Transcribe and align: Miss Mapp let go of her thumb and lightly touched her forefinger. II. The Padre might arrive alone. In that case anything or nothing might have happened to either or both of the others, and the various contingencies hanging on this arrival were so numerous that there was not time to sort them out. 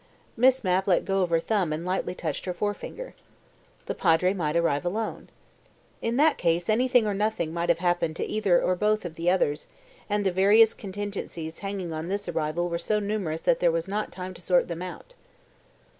Miss 0.35 0.63
Mapp 0.63 0.87
let 0.87 1.05
go 1.05 1.21
of 1.21 1.29
her 1.29 1.39
thumb 1.39 1.71
and 1.71 1.85
lightly 1.85 2.15
touched 2.15 2.45
her 2.45 2.55
forefinger. 2.55 3.09
II. 3.09 3.13
The 3.85 3.93
Padre 3.93 4.33
might 4.33 4.55
arrive 4.55 4.83
alone. 4.83 5.29
In 6.01 6.17
that 6.17 6.39
case 6.39 6.69
anything 6.69 7.05
or 7.05 7.13
nothing 7.13 7.53
might 7.53 7.69
have 7.69 7.77
happened 7.77 8.15
to 8.15 8.25
either 8.25 8.59
or 8.59 8.75
both 8.75 9.05
of 9.05 9.13
the 9.13 9.29
others, 9.29 9.67
and 10.09 10.25
the 10.25 10.31
various 10.31 10.73
contingencies 10.73 11.59
hanging 11.59 11.93
on 11.93 12.07
this 12.07 12.27
arrival 12.27 12.67
were 12.67 12.79
so 12.79 12.97
numerous 12.99 13.41
that 13.41 13.59
there 13.59 13.71
was 13.71 13.87
not 13.87 14.11
time 14.11 14.33
to 14.33 14.41
sort 14.41 14.67
them 14.69 14.81
out. 14.81 15.13